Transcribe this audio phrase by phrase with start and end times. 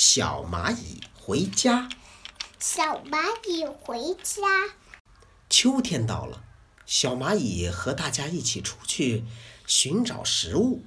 [0.00, 1.88] 小蚂蚁回家。
[2.60, 4.46] 小蚂蚁回家。
[5.50, 6.44] 秋天到了，
[6.86, 9.24] 小蚂蚁和大家一起出去
[9.66, 10.84] 寻找食物。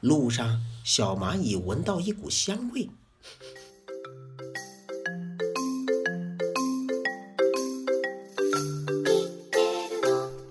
[0.00, 2.88] 路上，小蚂蚁闻到一股香味。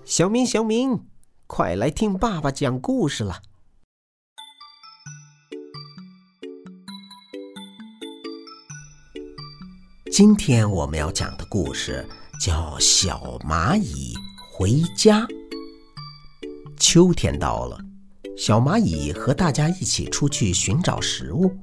[0.04, 1.04] 小明，小明，
[1.48, 3.42] 快来听爸爸讲故事了。
[10.12, 12.04] 今天我们要讲的故事
[12.40, 14.12] 叫《小蚂蚁
[14.52, 15.20] 回家》。
[16.76, 17.78] 秋天到了，
[18.36, 21.54] 小蚂蚁和大家一起出去寻找食物。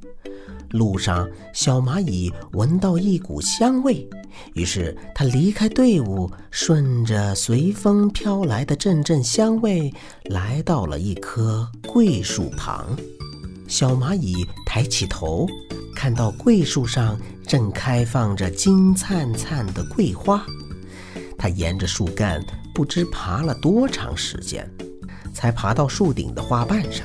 [0.69, 4.07] 路上，小蚂蚁闻到一股香味，
[4.53, 9.93] 于是它离开队伍，顺着随风飘来的阵阵香味，
[10.29, 12.97] 来到了一棵桂树旁。
[13.67, 15.45] 小蚂蚁抬起头。
[15.97, 20.45] 看到桂树上正开放着金灿灿的桂花，
[21.35, 22.39] 它沿着树干
[22.71, 24.71] 不知爬了多长时间，
[25.33, 27.03] 才爬到树顶的花瓣上。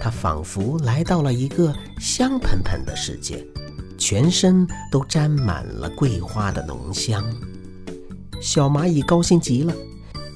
[0.00, 3.44] 它仿佛来到了一个香喷喷的世界，
[3.98, 7.20] 全身都沾满了桂花的浓香。
[8.40, 9.74] 小蚂蚁高兴极了，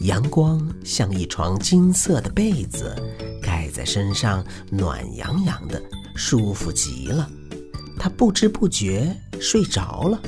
[0.01, 2.93] 阳光像一床金色的被子，
[3.41, 5.81] 盖在身上，暖洋洋的，
[6.17, 7.31] 舒服极了。
[7.99, 10.21] 他不知不觉睡着了，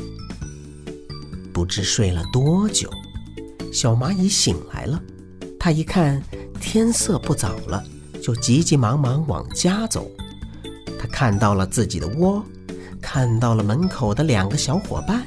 [1.52, 2.90] 不知睡了多久，
[3.72, 5.00] 小蚂蚁醒来了。
[5.58, 6.22] 他一看
[6.60, 7.82] 天色不早了，
[8.22, 10.10] 就急急忙忙往家走。
[10.98, 12.44] 他看到了自己的窝，
[13.00, 15.24] 看到了门口的两个小伙伴。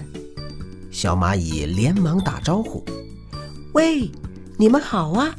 [0.92, 2.84] 小蚂蚁连忙打招呼
[3.74, 4.12] ：“喂，
[4.58, 5.34] 你们好啊！”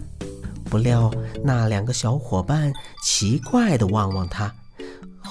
[0.71, 1.13] 不料
[1.45, 2.73] 那两个小伙伴
[3.05, 4.53] 奇怪地望望他。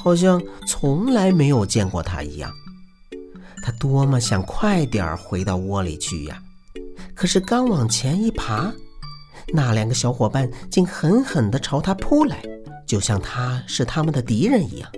[0.04, 2.52] 好像从来没有见过他一样，
[3.64, 6.44] 他多么想快点儿回到窝里去呀！
[7.16, 8.70] 可是刚往前一爬，
[9.54, 12.44] 那两个小伙伴竟狠狠地朝他扑来，
[12.86, 14.92] 就像他是他们的敌人一样。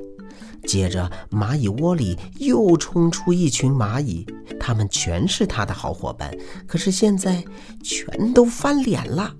[0.65, 4.25] 接着，蚂蚁窝里又冲出一群蚂蚁，
[4.59, 6.35] 他们全是他的好伙伴，
[6.65, 7.45] 可是现在
[7.83, 9.31] 全都翻脸了。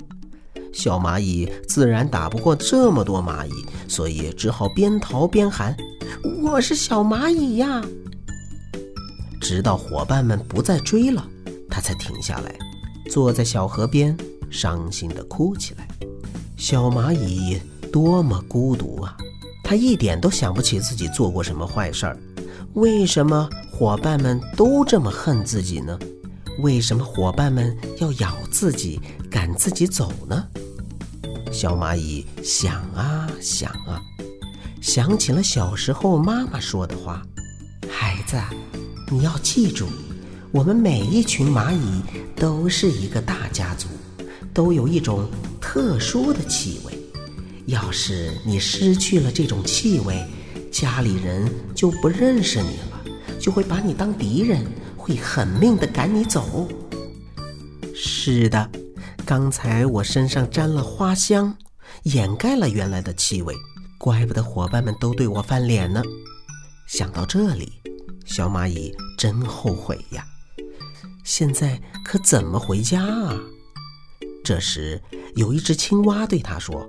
[0.76, 5.76] 小蚂蚁自然打不过这么多蚂蚁，所以只好边逃边喊
[6.44, 7.82] ：“我是小蚂蚁呀！”
[9.40, 11.26] 直到伙伴们不再追了，
[11.70, 12.54] 它才停下来，
[13.10, 14.16] 坐在小河边，
[14.50, 15.88] 伤心地哭起来。
[16.58, 17.58] 小蚂蚁
[17.92, 19.16] 多么孤独啊！
[19.64, 22.20] 它一点都想不起自己做过什么坏事儿。
[22.74, 25.98] 为什么伙伴们都这么恨自己呢？
[26.60, 29.00] 为什么伙伴们要咬自己、
[29.30, 30.48] 赶自己走呢？
[31.56, 34.02] 小蚂蚁想啊想啊，
[34.82, 37.26] 想起了小时候妈妈说的话
[37.90, 38.36] ：“孩子，
[39.10, 39.88] 你要记住，
[40.52, 42.02] 我们每一群蚂蚁
[42.36, 43.88] 都是一个大家族，
[44.54, 45.30] 都有一种
[45.62, 46.92] 特殊的气味。
[47.68, 50.22] 要是你失去了这种气味，
[50.70, 54.62] 家里人就不认识你了，就会把你当敌人，
[54.98, 56.68] 会狠命的赶你走。”
[57.96, 58.70] 是的。
[59.26, 61.58] 刚才我身上沾了花香，
[62.04, 63.56] 掩盖了原来的气味，
[63.98, 66.04] 怪不得伙伴们都对我翻脸呢。
[66.88, 67.74] 想到这里，
[68.24, 70.24] 小蚂蚁真后悔呀！
[71.24, 73.36] 现在可怎么回家啊？
[74.44, 75.02] 这时，
[75.36, 76.88] 有一只青蛙对他说：“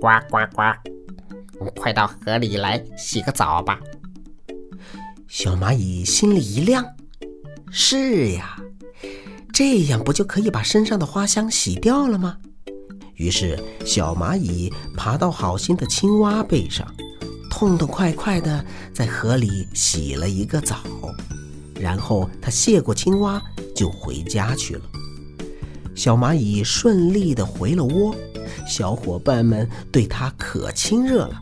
[0.00, 3.80] 呱呱呱，快到河里来洗个澡吧。”
[5.26, 6.86] 小蚂蚁心里一亮
[7.72, 8.56] ：“是呀。”
[9.54, 12.36] 这样不就可以把身上的花香洗掉了吗？
[13.14, 13.56] 于是
[13.86, 16.84] 小蚂蚁爬到好心的青蛙背上，
[17.48, 20.78] 痛痛快快地在河里洗了一个澡，
[21.78, 23.40] 然后它谢过青蛙，
[23.76, 24.82] 就回家去了。
[25.94, 28.12] 小蚂蚁顺利地回了窝，
[28.66, 31.40] 小伙伴们对它可亲热了，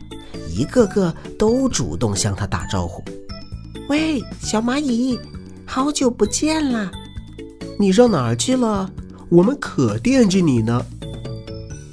[0.50, 3.03] 一个个都主动向它打招呼
[3.88, 5.19] ：“喂，小蚂蚁，
[5.64, 6.93] 好久不见啦！”
[7.82, 8.88] 你上哪儿去了？
[9.29, 10.87] 我们可惦记你呢。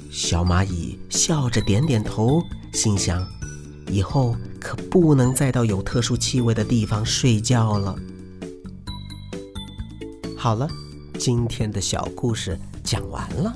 [0.08, 2.40] 小蚂蚁笑着点点头，
[2.72, 3.26] 心想：
[3.90, 7.96] 以后可不能再到有特殊气味的地方睡觉了。
[10.36, 10.68] 好了，
[11.18, 13.52] 今天的小故事讲完了。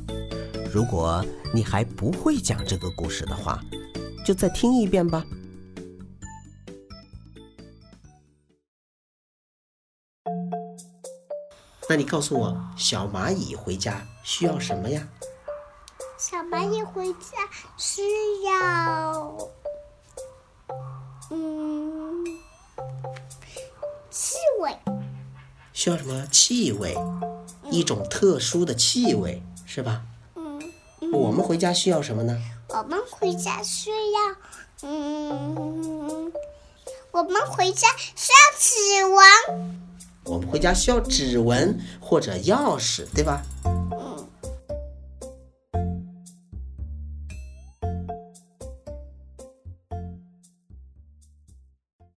[0.72, 3.62] 如果你还不会讲这个故事的话，
[4.26, 5.24] 就再听一遍吧。
[11.88, 15.06] 那你告诉我，小蚂蚁回家需要什么呀？
[16.16, 17.28] 小蚂蚁回家
[17.76, 18.02] 需
[18.44, 19.36] 要
[21.30, 22.24] 嗯，
[24.10, 24.74] 气味。
[25.72, 26.96] 需要什么气味？
[27.70, 30.02] 一种特殊的气味是吧？
[30.36, 30.60] 嗯，
[31.12, 32.40] 我们回家需要什么呢？
[32.68, 36.32] 我们回家需要嗯，
[37.10, 39.93] 我们回家需要指纹。
[40.24, 43.42] 我们回家需要指纹或者钥匙，对吧？